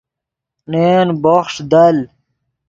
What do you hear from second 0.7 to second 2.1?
ین بوخݰ دل